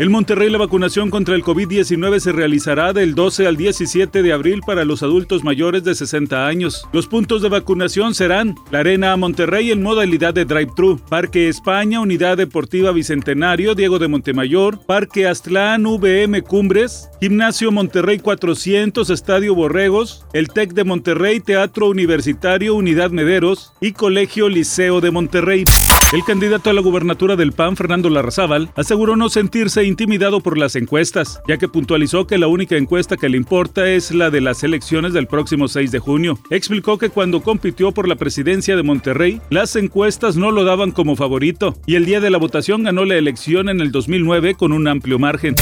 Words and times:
En 0.00 0.10
Monterrey 0.10 0.48
la 0.48 0.56
vacunación 0.56 1.10
contra 1.10 1.34
el 1.34 1.44
COVID-19 1.44 2.20
se 2.20 2.32
realizará 2.32 2.94
del 2.94 3.14
12 3.14 3.46
al 3.46 3.58
17 3.58 4.22
de 4.22 4.32
abril 4.32 4.62
para 4.64 4.86
los 4.86 5.02
adultos 5.02 5.44
mayores 5.44 5.84
de 5.84 5.94
60 5.94 6.46
años. 6.46 6.88
Los 6.90 7.06
puntos 7.06 7.42
de 7.42 7.50
vacunación 7.50 8.14
serán 8.14 8.54
la 8.70 8.78
Arena 8.78 9.14
Monterrey 9.18 9.70
en 9.70 9.82
modalidad 9.82 10.32
de 10.32 10.46
drive-thru, 10.46 10.98
Parque 11.10 11.50
España, 11.50 12.00
Unidad 12.00 12.38
Deportiva 12.38 12.92
Bicentenario, 12.92 13.74
Diego 13.74 13.98
de 13.98 14.08
Montemayor, 14.08 14.80
Parque 14.86 15.26
Aztlán, 15.26 15.84
VM 15.84 16.40
Cumbres, 16.40 17.10
Gimnasio 17.20 17.70
Monterrey 17.70 18.20
400, 18.20 19.10
Estadio 19.10 19.54
Borregos, 19.54 20.24
el 20.32 20.48
TEC 20.48 20.72
de 20.72 20.84
Monterrey, 20.84 21.40
Teatro 21.40 21.90
Universitario, 21.90 22.74
Unidad 22.74 23.10
Mederos 23.10 23.74
y 23.82 23.92
Colegio 23.92 24.48
Liceo 24.48 25.02
de 25.02 25.10
Monterrey. 25.10 25.66
El 26.12 26.24
candidato 26.24 26.70
a 26.70 26.72
la 26.72 26.80
gubernatura 26.80 27.36
del 27.36 27.52
PAN, 27.52 27.76
Fernando 27.76 28.10
Larrazábal, 28.10 28.72
aseguró 28.74 29.14
no 29.14 29.28
sentirse 29.28 29.89
intimidado 29.90 30.40
por 30.40 30.56
las 30.56 30.76
encuestas, 30.76 31.40
ya 31.46 31.58
que 31.58 31.68
puntualizó 31.68 32.26
que 32.26 32.38
la 32.38 32.48
única 32.48 32.76
encuesta 32.76 33.16
que 33.16 33.28
le 33.28 33.36
importa 33.36 33.88
es 33.88 34.12
la 34.12 34.30
de 34.30 34.40
las 34.40 34.64
elecciones 34.64 35.12
del 35.12 35.26
próximo 35.26 35.68
6 35.68 35.90
de 35.90 35.98
junio. 35.98 36.38
Explicó 36.48 36.96
que 36.96 37.10
cuando 37.10 37.42
compitió 37.42 37.92
por 37.92 38.08
la 38.08 38.16
presidencia 38.16 38.76
de 38.76 38.82
Monterrey, 38.82 39.40
las 39.50 39.76
encuestas 39.76 40.36
no 40.36 40.50
lo 40.50 40.64
daban 40.64 40.92
como 40.92 41.16
favorito, 41.16 41.76
y 41.86 41.96
el 41.96 42.06
día 42.06 42.20
de 42.20 42.30
la 42.30 42.38
votación 42.38 42.84
ganó 42.84 43.04
la 43.04 43.16
elección 43.16 43.68
en 43.68 43.80
el 43.80 43.92
2009 43.92 44.54
con 44.54 44.72
un 44.72 44.88
amplio 44.88 45.18
margen. 45.18 45.54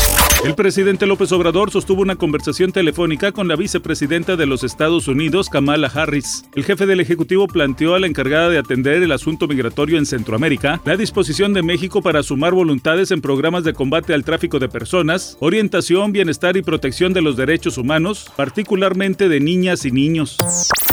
El 0.44 0.54
presidente 0.54 1.04
López 1.04 1.32
Obrador 1.32 1.72
sostuvo 1.72 2.00
una 2.00 2.14
conversación 2.14 2.70
telefónica 2.70 3.32
con 3.32 3.48
la 3.48 3.56
vicepresidenta 3.56 4.36
de 4.36 4.46
los 4.46 4.62
Estados 4.62 5.08
Unidos, 5.08 5.48
Kamala 5.48 5.90
Harris. 5.92 6.44
El 6.54 6.64
jefe 6.64 6.86
del 6.86 7.00
Ejecutivo 7.00 7.48
planteó 7.48 7.96
a 7.96 7.98
la 7.98 8.06
encargada 8.06 8.48
de 8.48 8.58
atender 8.58 9.02
el 9.02 9.10
asunto 9.10 9.48
migratorio 9.48 9.98
en 9.98 10.06
Centroamérica 10.06 10.80
la 10.84 10.96
disposición 10.96 11.54
de 11.54 11.64
México 11.64 12.02
para 12.02 12.22
sumar 12.22 12.54
voluntades 12.54 13.10
en 13.10 13.20
programas 13.20 13.64
de 13.64 13.74
combate 13.74 14.14
al 14.14 14.22
tráfico 14.22 14.60
de 14.60 14.68
personas, 14.68 15.36
orientación, 15.40 16.12
bienestar 16.12 16.56
y 16.56 16.62
protección 16.62 17.12
de 17.12 17.22
los 17.22 17.36
derechos 17.36 17.76
humanos, 17.76 18.30
particularmente 18.36 19.28
de 19.28 19.40
niñas 19.40 19.84
y 19.84 19.90
niños. 19.90 20.38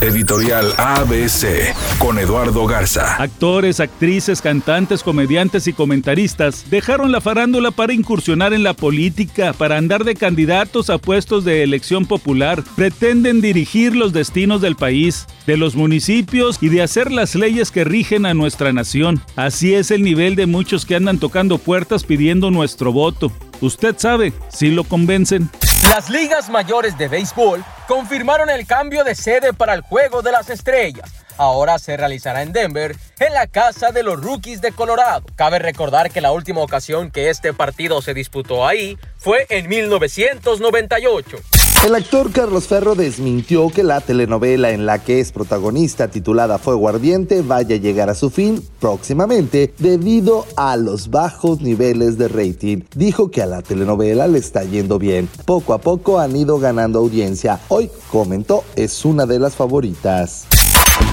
Editorial 0.01 0.73
ABC 0.77 1.73
con 1.99 2.19
Eduardo 2.19 2.65
Garza. 2.65 3.15
Actores, 3.15 3.79
actrices, 3.79 4.41
cantantes, 4.41 5.03
comediantes 5.03 5.67
y 5.67 5.73
comentaristas 5.73 6.69
dejaron 6.69 7.11
la 7.11 7.21
farándula 7.21 7.71
para 7.71 7.93
incursionar 7.93 8.53
en 8.53 8.63
la 8.63 8.73
política, 8.73 9.34
para 9.57 9.77
andar 9.77 10.05
de 10.05 10.15
candidatos 10.15 10.89
a 10.89 10.97
puestos 10.97 11.43
de 11.43 11.63
elección 11.63 12.05
popular. 12.05 12.63
Pretenden 12.75 13.41
dirigir 13.41 13.95
los 13.95 14.13
destinos 14.13 14.61
del 14.61 14.77
país, 14.77 15.27
de 15.45 15.57
los 15.57 15.75
municipios 15.75 16.57
y 16.61 16.69
de 16.69 16.81
hacer 16.81 17.11
las 17.11 17.35
leyes 17.35 17.69
que 17.69 17.83
rigen 17.83 18.25
a 18.25 18.33
nuestra 18.33 18.71
nación. 18.71 19.21
Así 19.35 19.73
es 19.73 19.91
el 19.91 20.03
nivel 20.03 20.35
de 20.35 20.45
muchos 20.45 20.85
que 20.85 20.95
andan 20.95 21.19
tocando 21.19 21.57
puertas 21.57 22.03
pidiendo 22.05 22.49
nuestro 22.49 22.93
voto. 22.93 23.31
Usted 23.59 23.95
sabe 23.97 24.31
si 24.49 24.71
lo 24.71 24.85
convencen. 24.85 25.49
Las 25.89 26.09
ligas 26.09 26.49
mayores 26.49 26.97
de 26.97 27.07
béisbol 27.09 27.63
confirmaron 27.87 28.49
el 28.49 28.65
cambio 28.65 29.03
de 29.03 29.15
sede 29.15 29.53
para 29.53 29.73
el 29.73 29.81
Juego 29.81 30.21
de 30.21 30.31
las 30.31 30.49
Estrellas. 30.49 31.24
Ahora 31.37 31.79
se 31.79 31.97
realizará 31.97 32.41
en 32.41 32.53
Denver, 32.53 32.95
en 33.19 33.33
la 33.33 33.47
casa 33.47 33.91
de 33.91 34.03
los 34.03 34.21
rookies 34.21 34.61
de 34.61 34.71
Colorado. 34.71 35.23
Cabe 35.35 35.59
recordar 35.59 36.11
que 36.11 36.21
la 36.21 36.31
última 36.31 36.61
ocasión 36.61 37.11
que 37.11 37.29
este 37.29 37.53
partido 37.53 38.01
se 38.01 38.13
disputó 38.13 38.65
ahí 38.65 38.97
fue 39.17 39.45
en 39.49 39.67
1998. 39.67 41.37
El 41.85 41.93
actor 41.93 42.31
Carlos 42.31 42.67
Ferro 42.67 42.95
desmintió 42.95 43.69
que 43.69 43.83
la 43.83 44.01
telenovela 44.01 44.71
en 44.71 44.87
la 44.87 45.03
que 45.03 45.19
es 45.19 45.31
protagonista 45.31 46.07
titulada 46.07 46.57
Fuego 46.57 46.89
Ardiente 46.89 47.43
vaya 47.43 47.75
a 47.75 47.79
llegar 47.79 48.09
a 48.09 48.15
su 48.15 48.31
fin 48.31 48.67
próximamente 48.79 49.71
debido 49.77 50.47
a 50.57 50.77
los 50.77 51.11
bajos 51.11 51.61
niveles 51.61 52.17
de 52.17 52.27
rating. 52.27 52.81
Dijo 52.95 53.29
que 53.29 53.43
a 53.43 53.45
la 53.45 53.61
telenovela 53.61 54.27
le 54.27 54.39
está 54.39 54.63
yendo 54.63 54.97
bien. 54.97 55.29
Poco 55.45 55.73
a 55.73 55.77
poco 55.77 56.19
han 56.19 56.35
ido 56.35 56.57
ganando 56.57 56.97
audiencia. 56.97 57.59
Hoy 57.67 57.91
comentó 58.11 58.63
es 58.75 59.05
una 59.05 59.27
de 59.27 59.37
las 59.37 59.53
favoritas. 59.53 60.47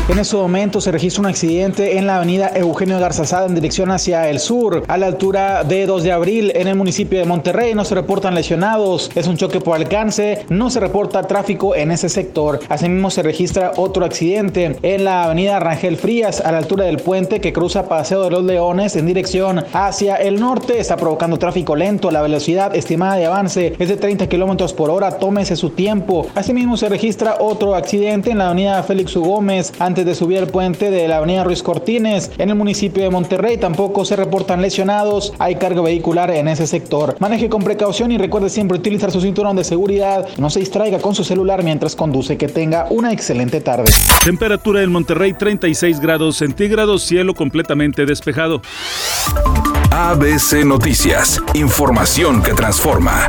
En 0.09 0.19
ese 0.19 0.37
momento 0.37 0.81
se 0.81 0.91
registra 0.91 1.21
un 1.21 1.27
accidente 1.27 1.97
en 1.97 2.07
la 2.07 2.17
avenida 2.17 2.51
Eugenio 2.55 2.99
Garzazada 2.99 3.47
en 3.47 3.55
dirección 3.55 3.91
hacia 3.91 4.29
el 4.29 4.41
sur, 4.41 4.83
a 4.89 4.99
la 4.99 5.07
altura 5.07 5.63
de 5.65 5.87
2 5.87 6.03
de 6.03 6.13
abril 6.13 6.53
en 6.55 6.67
el 6.67 6.75
municipio 6.75 7.21
de 7.21 7.25
Monterrey. 7.25 7.75
No 7.75 7.85
se 7.85 7.95
reportan 7.95 8.35
lesionados, 8.35 9.11
es 9.15 9.29
un 9.29 9.37
choque 9.37 9.61
por 9.61 9.77
alcance, 9.77 10.45
no 10.49 10.71
se 10.71 10.81
reporta 10.81 11.23
tráfico 11.23 11.77
en 11.77 11.93
ese 11.93 12.09
sector. 12.09 12.61
Asimismo 12.69 13.11
se 13.11 13.23
registra 13.23 13.73
otro 13.77 14.05
accidente 14.05 14.77
en 14.83 15.05
la 15.05 15.25
avenida 15.25 15.61
Rangel 15.61 15.97
Frías, 15.97 16.41
a 16.41 16.51
la 16.53 16.59
altura 16.59 16.85
del 16.85 16.99
puente 16.99 17.41
que 17.41 17.53
cruza 17.53 17.89
Paseo 17.89 18.25
de 18.25 18.31
los 18.31 18.45
Leones 18.45 18.97
en 18.97 19.07
dirección 19.07 19.65
hacia 19.73 20.17
el 20.17 20.41
norte. 20.41 20.81
Está 20.81 20.97
provocando 20.97 21.39
tráfico 21.39 21.77
lento, 21.77 22.11
la 22.11 22.23
velocidad 22.23 22.75
estimada 22.75 23.17
de 23.17 23.27
avance 23.27 23.77
es 23.79 23.89
de 23.89 23.97
30 23.97 24.29
kilómetros 24.29 24.75
por 24.75 24.91
hora, 24.91 25.13
tómese 25.13 25.55
su 25.55 25.71
tiempo. 25.71 26.27
Asimismo 26.35 26.77
se 26.77 26.89
registra 26.89 27.37
otro 27.39 27.77
accidente 27.77 28.31
en 28.31 28.39
la 28.39 28.49
avenida 28.49 28.83
Félix 28.83 29.15
U. 29.17 29.23
Gómez 29.23 29.73
antes 29.85 30.07
de 30.07 30.15
subir 30.15 30.39
al 30.39 30.47
puente 30.47 30.91
de 30.91 31.09
la 31.09 31.19
avenida 31.19 31.45
Ruiz 31.45 31.63
Cortines 31.63 32.31
en 32.39 32.51
el 32.51 32.55
municipio 32.55 33.03
de 33.03 33.11
Monterrey. 33.11 33.57
Tampoco 33.57 34.05
se 34.05 34.17
reportan 34.17 34.63
lesionados. 34.63 35.33
Hay 35.39 35.57
carga 35.57 35.83
vehicular 35.83 36.31
en 36.31 36.49
ese 36.49 36.67
sector. 36.67 37.17
Maneje 37.19 37.49
con 37.49 37.63
precaución 37.63 38.13
y 38.13 38.19
recuerde 38.19 38.49
siempre 38.49 38.79
utilizar 38.79 39.11
su 39.11 39.21
cinturón 39.21 39.57
de 39.57 39.65
seguridad. 39.65 40.29
No 40.39 40.51
se 40.51 40.61
distraiga 40.61 40.99
con 41.01 41.15
su 41.15 41.25
celular 41.25 41.63
mientras 41.65 41.97
conduce. 41.97 42.37
Que 42.37 42.49
tenga 42.49 42.87
una 42.91 43.13
excelente 43.13 43.61
tarde. 43.61 43.91
Temperatura 44.25 44.83
en 44.83 44.93
Monterrey 44.93 45.33
36 45.33 46.01
grados 46.01 46.37
centígrados, 46.37 47.03
cielo 47.03 47.35
completamente 47.35 48.07
despejado. 48.07 48.63
ABC 49.91 50.65
Noticias, 50.65 51.41
información 51.55 52.43
que 52.43 52.55
transforma. 52.55 53.29